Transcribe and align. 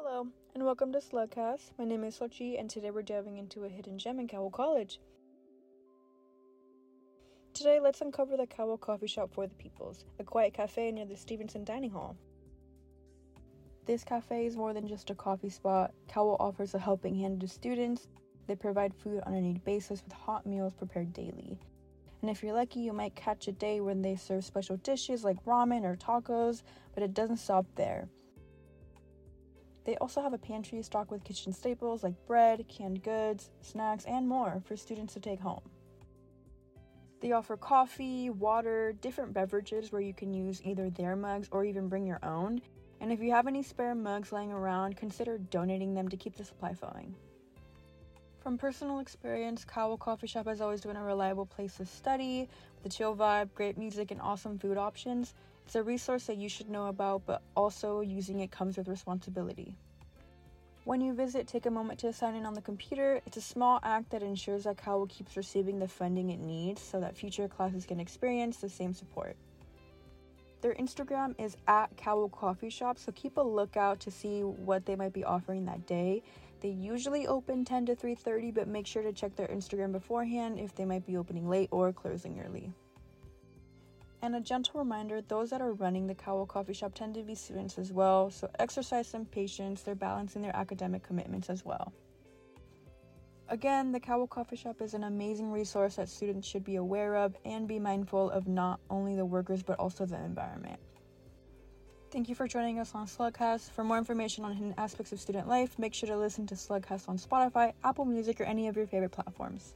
Hello, 0.00 0.28
and 0.54 0.64
welcome 0.64 0.92
to 0.92 1.00
Slugcast. 1.00 1.72
My 1.76 1.84
name 1.84 2.04
is 2.04 2.16
Xochitl, 2.16 2.60
and 2.60 2.70
today 2.70 2.92
we're 2.92 3.02
diving 3.02 3.36
into 3.36 3.64
a 3.64 3.68
hidden 3.68 3.98
gem 3.98 4.20
in 4.20 4.28
Cowell 4.28 4.48
College. 4.48 5.00
Today, 7.52 7.80
let's 7.80 8.00
uncover 8.00 8.36
the 8.36 8.46
Cowell 8.46 8.78
Coffee 8.78 9.08
Shop 9.08 9.34
for 9.34 9.48
the 9.48 9.56
Peoples, 9.56 10.04
a 10.20 10.22
quiet 10.22 10.54
cafe 10.54 10.92
near 10.92 11.04
the 11.04 11.16
Stevenson 11.16 11.64
Dining 11.64 11.90
Hall. 11.90 12.16
This 13.86 14.04
cafe 14.04 14.46
is 14.46 14.56
more 14.56 14.72
than 14.72 14.86
just 14.86 15.10
a 15.10 15.16
coffee 15.16 15.50
spot. 15.50 15.92
Cowell 16.06 16.36
offers 16.38 16.74
a 16.74 16.78
helping 16.78 17.16
hand 17.16 17.40
to 17.40 17.48
students. 17.48 18.06
They 18.46 18.54
provide 18.54 18.94
food 18.94 19.24
on 19.26 19.34
a 19.34 19.40
need 19.40 19.64
basis 19.64 20.04
with 20.04 20.12
hot 20.12 20.46
meals 20.46 20.74
prepared 20.74 21.12
daily. 21.12 21.58
And 22.22 22.30
if 22.30 22.44
you're 22.44 22.54
lucky, 22.54 22.80
you 22.80 22.92
might 22.92 23.16
catch 23.16 23.48
a 23.48 23.52
day 23.52 23.80
when 23.80 24.00
they 24.02 24.14
serve 24.14 24.44
special 24.44 24.76
dishes 24.76 25.24
like 25.24 25.44
ramen 25.44 25.82
or 25.82 25.96
tacos, 25.96 26.62
but 26.94 27.02
it 27.02 27.14
doesn't 27.14 27.38
stop 27.38 27.66
there. 27.74 28.08
They 29.88 29.96
also 29.96 30.20
have 30.20 30.34
a 30.34 30.38
pantry 30.38 30.82
stocked 30.82 31.10
with 31.10 31.24
kitchen 31.24 31.50
staples 31.50 32.02
like 32.02 32.12
bread, 32.26 32.68
canned 32.68 33.02
goods, 33.02 33.48
snacks, 33.62 34.04
and 34.04 34.28
more 34.28 34.60
for 34.66 34.76
students 34.76 35.14
to 35.14 35.20
take 35.20 35.40
home. 35.40 35.62
They 37.22 37.32
offer 37.32 37.56
coffee, 37.56 38.28
water, 38.28 38.92
different 39.00 39.32
beverages 39.32 39.90
where 39.90 40.02
you 40.02 40.12
can 40.12 40.34
use 40.34 40.60
either 40.62 40.90
their 40.90 41.16
mugs 41.16 41.48
or 41.50 41.64
even 41.64 41.88
bring 41.88 42.06
your 42.06 42.22
own. 42.22 42.60
And 43.00 43.10
if 43.10 43.22
you 43.22 43.30
have 43.30 43.46
any 43.46 43.62
spare 43.62 43.94
mugs 43.94 44.30
laying 44.30 44.52
around, 44.52 44.98
consider 44.98 45.38
donating 45.38 45.94
them 45.94 46.10
to 46.10 46.18
keep 46.18 46.36
the 46.36 46.44
supply 46.44 46.74
flowing. 46.74 47.14
From 48.42 48.58
personal 48.58 48.98
experience, 48.98 49.64
Cowell 49.64 49.96
Coffee 49.96 50.26
Shop 50.26 50.48
has 50.48 50.60
always 50.60 50.82
been 50.82 50.96
a 50.96 51.02
reliable 51.02 51.46
place 51.46 51.78
to 51.78 51.86
study, 51.86 52.46
with 52.76 52.92
a 52.92 52.94
chill 52.94 53.16
vibe, 53.16 53.54
great 53.54 53.78
music, 53.78 54.10
and 54.10 54.20
awesome 54.20 54.58
food 54.58 54.76
options. 54.76 55.32
It's 55.68 55.76
a 55.76 55.82
resource 55.82 56.24
that 56.28 56.38
you 56.38 56.48
should 56.48 56.70
know 56.70 56.86
about, 56.86 57.26
but 57.26 57.42
also 57.54 58.00
using 58.00 58.40
it 58.40 58.50
comes 58.50 58.78
with 58.78 58.88
responsibility. 58.88 59.76
When 60.84 61.02
you 61.02 61.12
visit, 61.12 61.46
take 61.46 61.66
a 61.66 61.70
moment 61.70 61.98
to 61.98 62.12
sign 62.14 62.36
in 62.36 62.46
on 62.46 62.54
the 62.54 62.62
computer. 62.62 63.20
It's 63.26 63.36
a 63.36 63.42
small 63.42 63.78
act 63.82 64.08
that 64.12 64.22
ensures 64.22 64.64
that 64.64 64.78
Cowell 64.78 65.06
keeps 65.08 65.36
receiving 65.36 65.78
the 65.78 65.86
funding 65.86 66.30
it 66.30 66.40
needs 66.40 66.80
so 66.80 67.00
that 67.00 67.14
future 67.14 67.48
classes 67.48 67.84
can 67.84 68.00
experience 68.00 68.56
the 68.56 68.70
same 68.70 68.94
support. 68.94 69.36
Their 70.62 70.72
Instagram 70.72 71.34
is 71.38 71.54
at 71.66 71.94
Cowell 71.98 72.30
Coffee 72.30 72.70
Shop, 72.70 72.98
so 72.98 73.12
keep 73.12 73.36
a 73.36 73.42
lookout 73.42 74.00
to 74.00 74.10
see 74.10 74.40
what 74.40 74.86
they 74.86 74.96
might 74.96 75.12
be 75.12 75.24
offering 75.24 75.66
that 75.66 75.86
day. 75.86 76.22
They 76.62 76.70
usually 76.70 77.26
open 77.26 77.66
10 77.66 77.84
to 77.84 77.94
3:30, 77.94 78.54
but 78.54 78.68
make 78.68 78.86
sure 78.86 79.02
to 79.02 79.12
check 79.12 79.36
their 79.36 79.48
Instagram 79.48 79.92
beforehand 79.92 80.58
if 80.60 80.74
they 80.74 80.86
might 80.86 81.04
be 81.04 81.18
opening 81.18 81.46
late 81.46 81.68
or 81.70 81.92
closing 81.92 82.40
early. 82.40 82.72
And 84.20 84.34
a 84.34 84.40
gentle 84.40 84.80
reminder 84.80 85.22
those 85.22 85.50
that 85.50 85.60
are 85.60 85.72
running 85.72 86.06
the 86.06 86.14
Cowell 86.14 86.46
Coffee 86.46 86.72
Shop 86.72 86.94
tend 86.94 87.14
to 87.14 87.22
be 87.22 87.34
students 87.34 87.78
as 87.78 87.92
well, 87.92 88.30
so 88.30 88.50
exercise 88.58 89.06
some 89.06 89.24
patience, 89.24 89.82
they're 89.82 89.94
balancing 89.94 90.42
their 90.42 90.56
academic 90.56 91.04
commitments 91.04 91.48
as 91.48 91.64
well. 91.64 91.92
Again, 93.50 93.92
the 93.92 94.00
Cowell 94.00 94.26
Coffee 94.26 94.56
Shop 94.56 94.82
is 94.82 94.92
an 94.92 95.04
amazing 95.04 95.50
resource 95.50 95.96
that 95.96 96.08
students 96.08 96.46
should 96.46 96.64
be 96.64 96.76
aware 96.76 97.16
of 97.16 97.34
and 97.44 97.66
be 97.66 97.78
mindful 97.78 98.30
of 98.30 98.46
not 98.46 98.80
only 98.90 99.16
the 99.16 99.24
workers 99.24 99.62
but 99.62 99.78
also 99.78 100.04
the 100.04 100.22
environment. 100.22 100.78
Thank 102.10 102.28
you 102.28 102.34
for 102.34 102.48
joining 102.48 102.78
us 102.78 102.94
on 102.94 103.06
Slugcast. 103.06 103.70
For 103.70 103.84
more 103.84 103.98
information 103.98 104.44
on 104.44 104.52
hidden 104.52 104.74
aspects 104.78 105.12
of 105.12 105.20
student 105.20 105.46
life, 105.46 105.78
make 105.78 105.94
sure 105.94 106.08
to 106.08 106.16
listen 106.16 106.46
to 106.48 106.54
Slugcast 106.54 107.08
on 107.08 107.18
Spotify, 107.18 107.72
Apple 107.84 108.04
Music, 108.04 108.40
or 108.40 108.44
any 108.44 108.66
of 108.68 108.76
your 108.76 108.86
favorite 108.86 109.12
platforms. 109.12 109.74